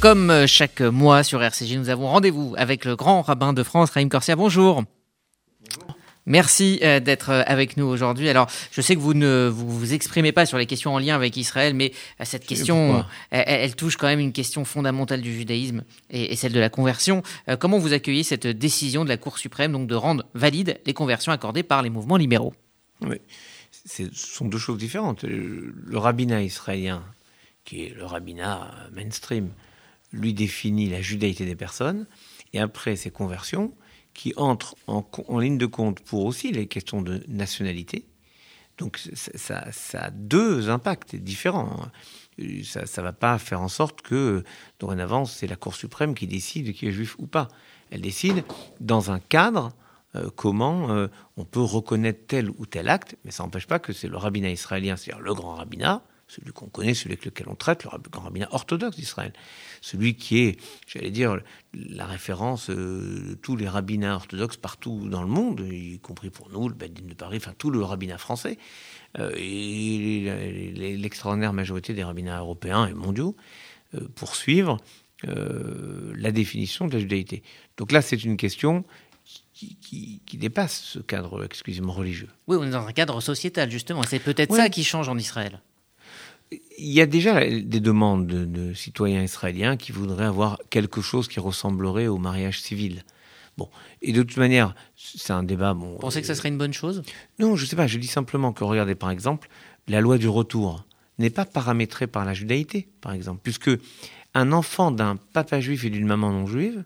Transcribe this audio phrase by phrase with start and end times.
[0.00, 3.90] Comme euh, chaque mois sur RCG, nous avons rendez-vous avec le grand rabbin de France,
[3.90, 4.36] Raïm Corsia.
[4.36, 4.84] Bonjour.
[6.24, 8.28] Merci euh, d'être euh, avec nous aujourd'hui.
[8.28, 11.16] Alors, je sais que vous ne vous, vous exprimez pas sur les questions en lien
[11.16, 11.92] avec Israël, mais
[12.22, 16.52] cette question, elle, elle, touche quand même une question fondamentale du judaïsme et, et celle
[16.52, 17.24] de la conversion.
[17.58, 21.32] comment vous accueillez cette décision de la Cour suprême donc de rendre valides les conversions
[21.32, 22.54] accordées par les mouvements libéraux?
[23.00, 23.16] Oui,
[23.84, 25.24] ce sont deux choses différentes.
[25.24, 27.02] Le rabbinat israélien,
[27.64, 29.50] qui est le rabbinat mainstream,
[30.12, 32.06] lui définit la judaïté des personnes,
[32.52, 33.74] et après ces conversions,
[34.14, 38.06] qui entrent en, ligne de compte pour aussi les questions de nationalité.
[38.76, 41.88] Donc ça, ça a deux impacts différents.
[42.64, 44.44] Ça ne va pas faire en sorte que,
[44.80, 47.48] dorénavant, c'est la Cour suprême qui décide qui est juif ou pas.
[47.90, 48.44] Elle décide
[48.80, 49.72] dans un cadre
[50.14, 53.92] euh, comment euh, on peut reconnaître tel ou tel acte, mais ça n'empêche pas que
[53.92, 57.54] c'est le rabbinat israélien, c'est-à-dire le grand rabbinat, celui qu'on connaît, celui avec lequel on
[57.54, 59.32] traite, le grand rabbinat orthodoxe d'Israël.
[59.80, 61.38] Celui qui est, j'allais dire,
[61.74, 66.50] la référence euh, de tous les rabbinats orthodoxes partout dans le monde, y compris pour
[66.50, 68.58] nous, le Bedin de Paris, enfin tout le rabbinat français,
[69.18, 73.34] euh, et l'extraordinaire majorité des rabbinats européens et mondiaux,
[73.94, 74.76] euh, pour suivre
[75.26, 77.42] euh, la définition de la judaïté.
[77.76, 78.84] Donc là, c'est une question
[79.24, 82.28] qui, qui, qui, dépasse ce cadre exclusivement religieux.
[82.46, 84.02] Oui, on est dans un cadre sociétal, justement.
[84.04, 84.58] C'est peut-être oui.
[84.58, 85.60] ça qui change en Israël
[86.50, 91.28] il y a déjà des demandes de, de, citoyens israéliens qui voudraient avoir quelque chose
[91.28, 93.04] qui ressemblerait au mariage civil.
[93.58, 93.68] Bon,
[94.02, 95.74] et de toute manière, c'est un débat.
[95.74, 97.02] Bon, Vous pensez euh, que ça serait une bonne chose?
[97.38, 97.88] Non, je ne sais pas.
[97.88, 99.48] Je dis simplement que, regardez, par exemple,
[99.88, 100.84] la loi du retour
[101.18, 103.70] n'est pas paramétrée par la judaïté, par exemple, puisque
[104.34, 106.84] un enfant d'un papa juif et d'une maman non juive,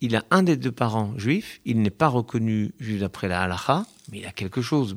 [0.00, 3.84] il a un des deux parents juifs, il n'est pas reconnu juif d'après la halakha,
[4.12, 4.94] mais il a quelque chose,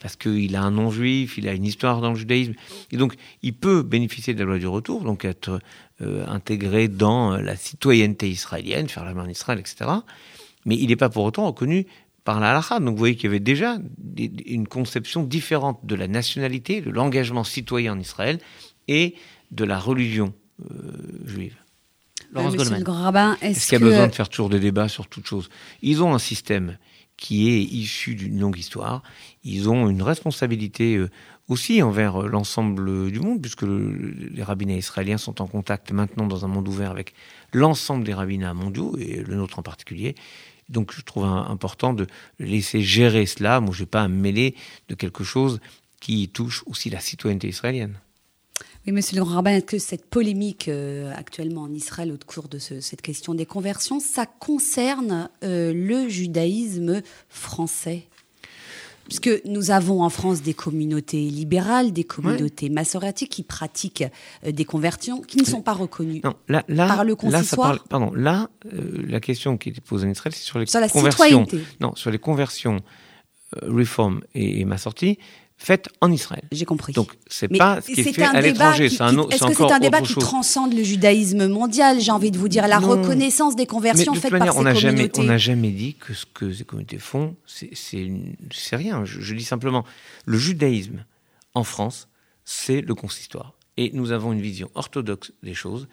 [0.00, 2.52] parce qu'il a un nom juif, il a une histoire dans le judaïsme,
[2.92, 5.60] et donc il peut bénéficier de la loi du retour, donc être
[6.02, 9.90] euh, intégré dans la citoyenneté israélienne, faire la main en Israël, etc.
[10.66, 11.86] Mais il n'est pas pour autant reconnu
[12.24, 12.80] par la halakha.
[12.80, 13.78] Donc vous voyez qu'il y avait déjà
[14.16, 18.38] une conception différente de la nationalité, de l'engagement citoyen en Israël
[18.88, 19.14] et
[19.52, 20.34] de la religion
[20.70, 20.74] euh,
[21.26, 21.56] juive.
[22.32, 23.84] Laurence grand rabbin, est-ce est qu'il y a que...
[23.84, 25.48] besoin de faire toujours des débats sur toute chose
[25.82, 26.76] Ils ont un système
[27.16, 29.02] qui est issu d'une longue histoire.
[29.44, 31.10] Ils ont une responsabilité euh,
[31.48, 36.26] aussi envers euh, l'ensemble du monde, puisque le, les rabbinats israéliens sont en contact maintenant
[36.26, 37.14] dans un monde ouvert avec
[37.52, 40.14] l'ensemble des rabbinats mondiaux, et le nôtre en particulier.
[40.68, 42.06] Donc je trouve important de
[42.38, 43.60] laisser gérer cela.
[43.60, 44.54] Moi, je ne vais pas me mêler
[44.88, 45.60] de quelque chose
[46.00, 47.98] qui touche aussi la citoyenneté israélienne.
[48.86, 52.48] Oui, monsieur le grand rabbin, est-ce que cette polémique euh, actuellement en Israël au cours
[52.48, 57.00] de ce, cette question des conversions, ça concerne euh, le judaïsme
[57.30, 58.06] français?
[59.06, 62.72] Puisque nous avons en France des communautés libérales, des communautés ouais.
[62.72, 64.04] massoratiques qui pratiquent
[64.46, 67.72] euh, des conversions qui ne sont pas reconnues non, là, là, par le consistoire.
[67.72, 70.80] Là, parle, pardon, là, la question qui était posée en Israël, c'est sur les sur
[70.80, 71.44] la conversions.
[71.44, 71.60] Citoyenneté.
[71.80, 72.82] Non, sur les conversions,
[73.62, 74.64] Reform et, et
[75.56, 76.42] faite en Israël.
[76.52, 76.92] J'ai compris.
[76.92, 78.86] Donc c'est pas ce qui est, est fait à l'étranger.
[78.86, 78.98] Est-ce
[79.46, 82.80] que c'est un débat qui transcende le judaïsme mondial J'ai envie de vous dire la
[82.80, 82.88] non.
[82.88, 85.10] reconnaissance des conversions de faites manière, par on ces a communautés.
[85.14, 89.04] Jamais, on n'a jamais dit que ce que ces communautés font, c'est rien.
[89.04, 89.84] Je, je dis simplement
[90.26, 91.04] le judaïsme
[91.54, 92.08] en France,
[92.44, 93.54] c'est le consistoire.
[93.76, 95.88] Et nous avons une vision orthodoxe des choses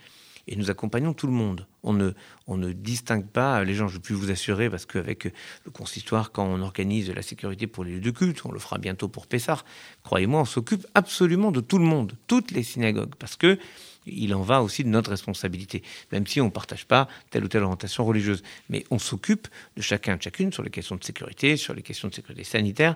[0.48, 1.66] et nous accompagnons tout le monde.
[1.84, 2.12] On ne,
[2.48, 6.46] on ne distingue pas les gens, je peux vous assurer, parce qu'avec le consistoire, quand
[6.46, 9.66] on organise la sécurité pour les lieux de culte, on le fera bientôt pour Pessar,
[10.04, 13.58] croyez-moi, on s'occupe absolument de tout le monde, toutes les synagogues, parce que
[14.06, 17.48] il en va aussi de notre responsabilité, même si on ne partage pas telle ou
[17.48, 18.42] telle orientation religieuse.
[18.70, 19.48] Mais on s'occupe
[19.78, 22.96] de chacun de chacune sur les questions de sécurité, sur les questions de sécurité sanitaire.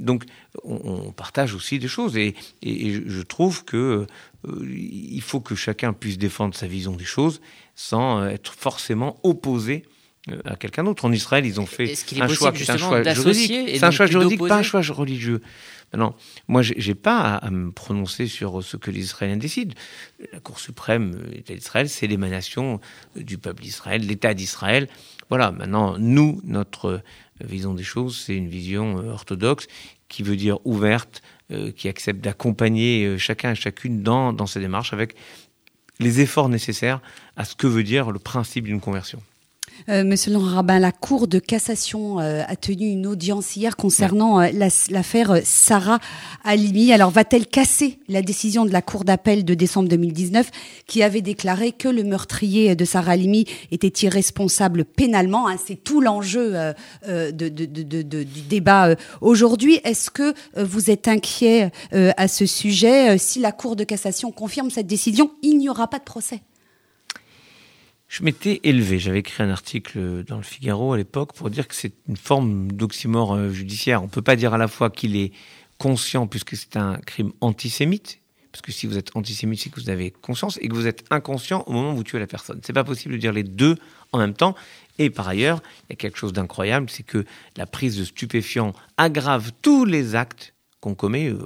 [0.00, 0.24] Donc
[0.64, 2.16] on, partage aussi des choses.
[2.16, 4.06] Et je trouve que
[4.46, 7.40] euh, il faut que chacun puisse défendre sa vision des choses
[7.76, 9.84] sans être forcément opposé
[10.28, 11.04] euh, à quelqu'un d'autre.
[11.04, 13.70] En Israël, ils ont fait un choix, c'est un choix juridique.
[13.76, 15.40] C'est un choix juridique, pas un choix religieux.
[15.92, 16.16] Maintenant,
[16.48, 19.72] moi, j'ai pas à, à, me prononcer sur ce que les Israéliens décident.
[20.32, 22.80] La Cour suprême l'État d'Israël, c'est l'émanation
[23.14, 24.88] du peuple d'Israël, l'État d'Israël.
[25.28, 25.52] Voilà.
[25.52, 27.02] Maintenant, nous, notre
[27.40, 29.68] vision des choses, c'est une vision orthodoxe
[30.08, 34.92] qui veut dire ouverte, euh, qui accepte d'accompagner chacun et chacune dans, dans ces démarches
[34.92, 35.14] avec
[35.98, 37.00] les efforts nécessaires
[37.36, 39.22] à ce que veut dire le principe d'une conversion.
[39.88, 44.40] Euh, Monsieur le rabbin, la Cour de cassation euh, a tenu une audience hier concernant
[44.40, 44.48] euh,
[44.90, 45.98] l'affaire la, Sarah
[46.44, 46.92] Halimi.
[46.92, 50.50] Alors, va-t-elle casser la décision de la Cour d'appel de décembre 2019
[50.86, 55.48] qui avait déclaré que le meurtrier de Sarah Halimi était irresponsable pénalement?
[55.48, 56.54] Hein, C'est tout l'enjeu
[57.06, 59.80] du débat aujourd'hui.
[59.84, 63.18] Est-ce que vous êtes inquiet à ce sujet?
[63.18, 66.40] Si la Cour de cassation confirme cette décision, il n'y aura pas de procès
[68.08, 68.98] je m'étais élevé.
[68.98, 72.70] J'avais écrit un article dans le Figaro à l'époque pour dire que c'est une forme
[72.72, 74.02] d'oxymore euh, judiciaire.
[74.02, 75.32] On ne peut pas dire à la fois qu'il est
[75.78, 78.20] conscient puisque c'est un crime antisémite,
[78.52, 81.04] parce que si vous êtes antisémite, c'est que vous avez conscience, et que vous êtes
[81.10, 82.60] inconscient au moment où vous tuez la personne.
[82.64, 83.76] C'est pas possible de dire les deux
[84.12, 84.54] en même temps.
[84.98, 87.26] Et par ailleurs, il y a quelque chose d'incroyable, c'est que
[87.56, 91.28] la prise de stupéfiants aggrave tous les actes qu'on commet.
[91.28, 91.38] Euh,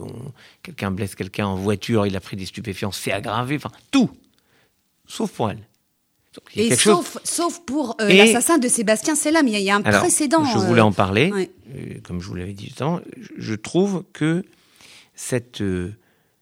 [0.62, 3.56] quelqu'un blesse quelqu'un en voiture, il a pris des stupéfiants, c'est aggravé.
[3.56, 4.10] Enfin, tout,
[5.06, 5.66] sauf pour elle.
[6.54, 10.44] Et sauf, sauf pour euh, l'assassin de Sébastien Selam, il y, a un précédent.
[10.44, 11.32] Je voulais en parler,
[11.74, 13.00] euh, comme je vous l'avais dit justement.
[13.36, 14.44] Je trouve que
[15.14, 15.62] cette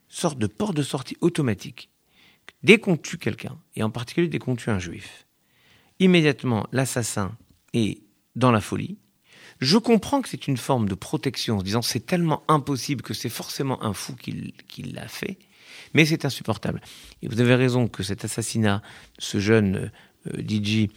[0.09, 1.91] sorte de porte de sortie automatique,
[2.63, 5.27] dès qu'on tue quelqu'un, et en particulier dès qu'on tue un juif,
[6.01, 7.37] immédiatement l'assassin
[7.75, 8.03] est
[8.37, 8.99] dans la folie.
[9.61, 13.15] Je comprends que c'est une forme de protection en se disant c'est tellement impossible que
[13.15, 15.39] c'est forcément un fou qui, l'a fait,
[15.95, 16.81] mais c'est insupportable.
[17.23, 18.83] Et vous avez raison que cet assassinat,
[19.19, 19.91] ce jeune
[20.27, 20.89] euh, DJ,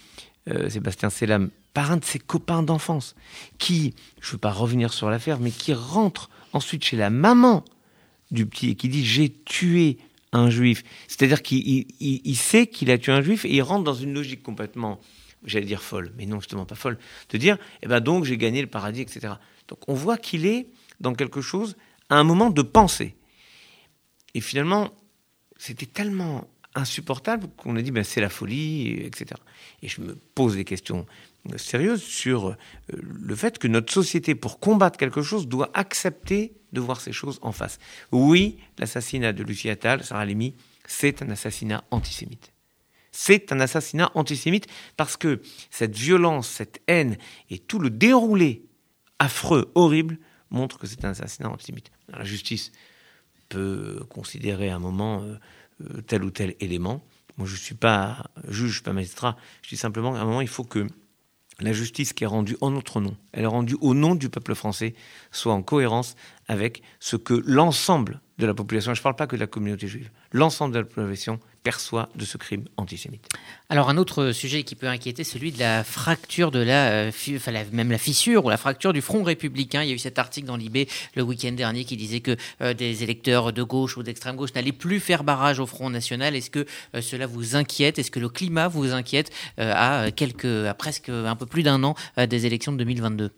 [0.50, 3.16] euh, Sébastien Selam, par un de ses copains d'enfance,
[3.58, 7.64] qui, je ne veux pas revenir sur l'affaire, mais qui rentre ensuite chez la maman
[8.32, 9.98] du petit et qui dit j'ai tué
[10.32, 10.84] un juif.
[11.08, 15.00] C'est-à-dire qu'il sait qu'il a tué un juif et il rentre dans une logique complètement,
[15.46, 16.98] j'allais dire folle, mais non, justement pas folle,
[17.30, 19.34] de dire, eh ben donc j'ai gagné le paradis, etc.
[19.68, 20.68] Donc on voit qu'il est
[21.00, 21.76] dans quelque chose,
[22.10, 23.16] à un moment de pensée.
[24.34, 24.92] Et finalement,
[25.58, 29.40] c'était tellement insupportable qu'on a dit, ben c'est la folie, etc.
[29.82, 31.06] Et je me pose des questions
[31.58, 32.56] sérieuses sur euh,
[32.88, 37.40] le fait que notre société, pour combattre quelque chose, doit accepter de voir ces choses
[37.42, 37.80] en face.
[38.12, 40.56] Oui, l'assassinat de Lucie Attal, Sarah Lémy,
[40.86, 42.54] c'est un assassinat antisémite.
[43.12, 47.18] C'est un assassinat antisémite parce que cette violence, cette haine
[47.50, 48.64] et tout le déroulé
[49.20, 50.18] affreux, horrible,
[50.50, 51.92] montre que c'est un assassinat antisémite.
[52.08, 52.72] La justice
[53.52, 55.36] peut considérer à un moment euh,
[55.82, 57.04] euh, tel ou tel élément.
[57.38, 59.38] Moi, je ne suis pas juge, pas magistrat.
[59.62, 60.88] Je dis simplement qu'à un moment, il faut que
[61.60, 64.56] la justice qui est rendue en notre nom, elle est rendue au nom du peuple
[64.56, 64.96] français,
[65.32, 66.16] soit en cohérence
[66.52, 69.88] avec ce que l'ensemble de la population, je ne parle pas que de la communauté
[69.88, 73.26] juive, l'ensemble de la population perçoit de ce crime antisémite.
[73.70, 77.54] Alors un autre sujet qui peut inquiéter, celui de la fracture de la, euh, enfin,
[77.72, 79.82] même la fissure ou la fracture du front républicain.
[79.84, 82.74] Il y a eu cet article dans l'IB le week-end dernier qui disait que euh,
[82.74, 86.36] des électeurs de gauche ou d'extrême gauche n'allaient plus faire barrage au Front national.
[86.36, 86.66] Est-ce que
[86.96, 87.98] euh, cela vous inquiète?
[87.98, 91.96] Est-ce que le climat vous inquiète à quelques, à presque un peu plus d'un an
[92.18, 93.32] des élections de 2022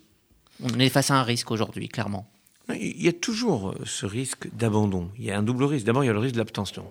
[0.63, 2.32] On est face à un risque aujourd'hui, clairement.
[2.69, 5.09] Il y a toujours ce risque d'abandon.
[5.17, 5.85] Il y a un double risque.
[5.85, 6.85] D'abord, il y a le risque de l'abstention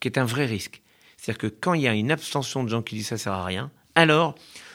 [0.00, 0.82] qui est un vrai risque.
[1.16, 3.44] C'est-à-dire que quand il y a une abstention de gens qui disent ça sert à
[3.44, 4.34] rien, alors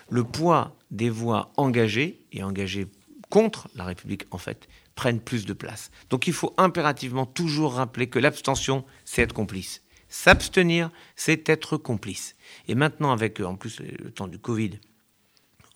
[0.09, 2.87] le poids des voix engagées et engagées
[3.29, 5.89] contre la République, en fait, prennent plus de place.
[6.09, 9.81] Donc il faut impérativement toujours rappeler que l'abstention, c'est être complice.
[10.07, 12.35] S'abstenir, c'est être complice.
[12.67, 14.79] Et maintenant, avec en plus le temps du Covid,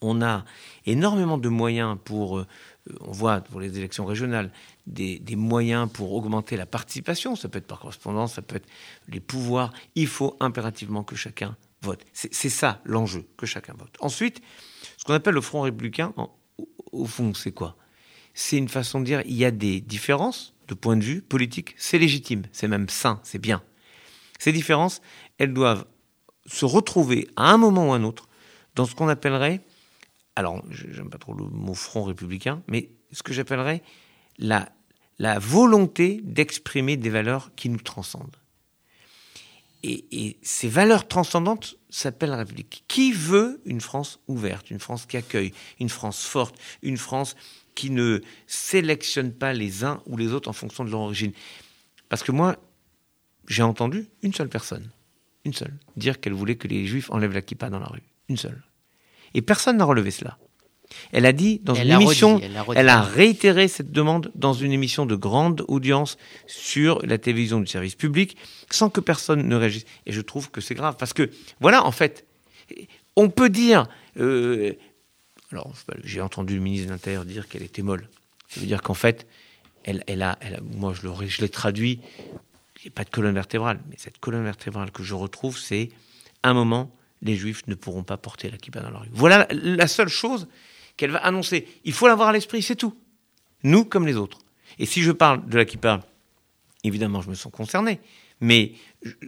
[0.02, 0.46] on a
[0.86, 2.48] énormément de moyens pour, euh,
[3.02, 4.52] on voit pour les élections régionales,
[4.86, 7.36] des, moyens pour augmenter la participation.
[7.36, 8.68] Ça peut être par correspondance, ça peut être
[9.08, 9.74] les pouvoirs.
[9.96, 12.06] Il faut impérativement que chacun vote.
[12.14, 13.96] C'est ça l'enjeu, que chacun vote.
[14.00, 14.42] Ensuite,
[14.98, 16.14] ce qu'on appelle le Front républicain,
[16.92, 17.76] au fond, c'est quoi?
[18.34, 21.76] C'est une façon de dire il y a des différences de point de vue politique.
[21.78, 23.64] C'est légitime, c'est même sain, c'est bien.
[24.40, 25.02] Ces différences,
[25.38, 25.86] elles doivent
[26.46, 28.28] se retrouver à un moment ou à un autre
[28.76, 29.62] dans ce qu'on appellerait
[30.38, 33.82] alors j'aime pas trop le mot front républicain, mais ce que j'appellerais
[34.38, 34.70] la,
[35.18, 38.38] la volonté d'exprimer des valeurs qui nous transcendent.
[39.82, 42.84] Et, ces valeurs transcendantes s'appellent la République.
[42.88, 47.36] Qui veut une France ouverte, une France qui accueille, une France forte, une France
[47.74, 51.32] qui ne sélectionne pas les uns ou les autres en fonction de leur origine?
[52.10, 52.58] Parce que moi,
[53.48, 54.90] j'ai entendu une seule personne,
[55.46, 58.04] une seule, dire qu'elle voulait que les Juifs enlèvent la kippa dans la rue.
[58.30, 58.62] Une seule.
[59.34, 60.38] Et personne n'a relevé cela.
[61.12, 62.40] Elle a dit dans une émission,
[62.76, 66.18] elle, a réitéré cette demande dans une émission de grande audience
[66.48, 68.38] sur la télévision du service public,
[68.72, 69.86] sans que personne ne réagisse.
[70.06, 71.30] Et je trouve que c'est grave, parce que
[71.60, 72.26] voilà, en fait,
[73.16, 74.74] on peut dire, euh,
[75.52, 78.10] alors j'ai entendu le ministre de l'Intérieur dire qu'elle était molle.
[78.48, 79.28] Ça veut dire qu'en fait,
[79.84, 82.00] elle, elle, a, moi je l'ai traduit,
[82.78, 85.90] il n'y a pas de colonne vertébrale, mais cette colonne vertébrale que je retrouve, c'est
[86.44, 89.10] un moment les juifs ne pourront pas porter la kippa dans la rue.
[89.12, 90.48] Voilà la seule chose
[90.96, 91.68] qu'elle va annoncer.
[91.84, 92.96] Il faut l'avoir à l'esprit, c'est tout.
[93.64, 94.40] Nous comme les autres.
[94.80, 96.02] Et si je parle de la kippa,
[96.84, 98.00] évidemment, je me sens concerné.
[98.40, 98.74] Mais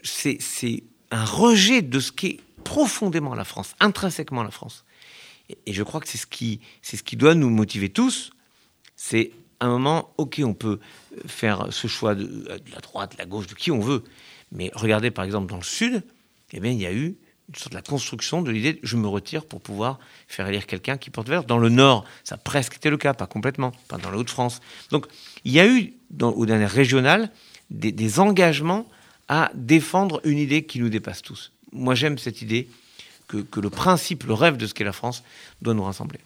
[0.04, 4.86] c'est un rejet de ce qu'est profondément la France, intrinsèquement la France.
[5.66, 8.32] Et, je crois que c'est ce qui, ce qui doit nous motiver tous.
[8.96, 10.80] C'est un moment, ok, on peut
[11.26, 14.04] faire ce choix de, de, la droite, de la gauche, de qui on veut.
[14.52, 16.04] Mais regardez par exemple dans le Sud,
[16.52, 17.18] eh bien, il y a eu
[17.50, 20.98] une sorte de la construction de l'idée je me retire pour pouvoir faire élire quelqu'un
[20.98, 21.44] qui porte valeur.
[21.44, 24.62] Dans le Nord, ça a presque été le cas, pas complètement, pas dans la Haute-France.
[24.92, 25.08] Donc
[25.46, 27.32] il y a eu, dans, aux dernières régionales,
[27.70, 28.88] des, des engagements
[29.28, 31.52] à défendre une idée qui nous dépasse tous.
[31.72, 32.70] Moi j'aime cette idée
[33.28, 35.24] que, que le principe, le rêve de ce qu'est la France
[35.62, 36.20] doit nous rassembler.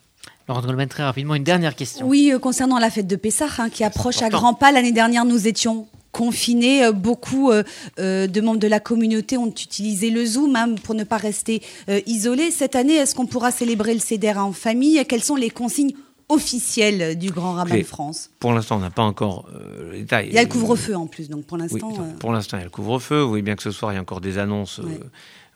[0.47, 2.05] Laurent Goldman, très rapidement, une dernière question.
[2.05, 4.71] Oui, euh, concernant la fête de Pessah, hein, qui approche à grands pas.
[4.71, 6.85] L'année dernière, nous étions confinés.
[6.85, 7.63] Euh, beaucoup euh,
[7.99, 11.61] euh, de membres de la communauté ont utilisé le Zoom hein, pour ne pas rester
[12.05, 12.51] isolés.
[12.51, 15.03] Cette année, est-ce qu'on pourra célébrer le CEDER en famille?
[15.05, 15.91] Quelles sont les consignes
[16.33, 20.27] officielles du Grand Rabbin de France Pour l'instant, on n'a pas encore euh, le détail.
[20.29, 21.93] Il y a le couvre-feu en plus, donc pour l'instant.
[21.99, 23.21] euh, pour l'instant, il y a le couvre-feu.
[23.21, 24.83] Vous voyez bien que ce soir, il y a encore des annonces, euh,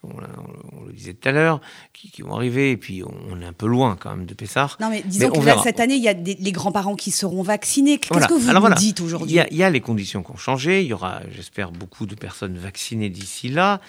[0.04, 1.60] on, le disait tout à l'heure,
[1.92, 2.72] qui, qui vont arriver.
[2.72, 4.78] Et puis, on, on est un peu loin quand même de Pessard.
[4.80, 5.64] Non, mais disons on que là, verra.
[5.64, 7.98] cette année, il y a des, les grands-parents qui seront vaccinés.
[7.98, 8.28] Qu'est-ce Voilà.
[8.28, 8.76] que vous Alors nous voilà.
[8.76, 10.82] dites aujourd'hui il y a les conditions qui ont changé.
[10.82, 13.82] Il y aura, j'espère, beaucoup de personnes vaccinées d'ici là,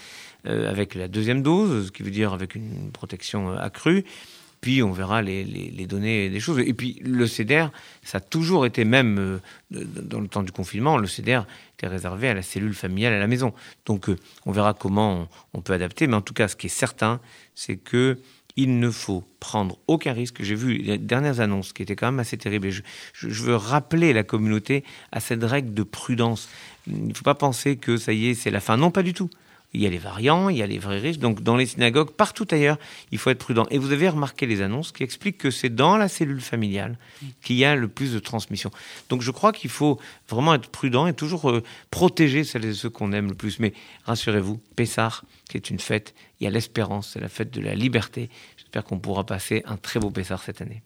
[0.46, 4.04] euh, avec la deuxième dose, ce qui veut dire avec une protection accrue.
[4.60, 6.58] Puis on verra les, les- données des choses.
[6.58, 7.66] Et puis le CEDER,
[8.02, 11.42] ça a toujours été, même euh, dans le temps du confinement, le CEDER
[11.74, 13.52] était réservé à la cellule familiale à la maison.
[13.86, 16.06] Donc euh, on verra comment on, peut adapter.
[16.06, 17.20] Mais en tout cas, ce qui est certain,
[17.54, 18.18] c'est que
[18.56, 20.42] il ne faut prendre aucun risque.
[20.42, 22.66] J'ai vu les dernières annonces qui étaient quand même assez terribles.
[22.66, 22.82] Et je-
[23.14, 26.48] je veux rappeler la communauté à cette règle de prudence.
[26.88, 28.76] Il ne faut pas penser que ça y est, c'est la fin.
[28.76, 29.30] Non, pas du tout.
[29.74, 31.20] Il y a les variants, il y a les vrais risques.
[31.20, 32.78] Donc, dans les synagogues, partout ailleurs,
[33.12, 33.66] il faut être prudent.
[33.70, 36.98] Et vous avez remarqué les annonces qui expliquent que c'est dans la cellule familiale
[37.42, 38.70] qu'il y a le plus de transmission.
[39.10, 42.88] Donc, je crois qu'il faut vraiment être prudent et toujours euh, protéger celles et ceux
[42.88, 43.58] qu'on aime le plus.
[43.58, 46.14] Mais rassurez-vous, Pessar, c'est une fête.
[46.40, 48.30] Il y a l'espérance, c'est la fête de la liberté.
[48.56, 50.82] J'espère qu'on pourra passer un très beau Pessar cette année.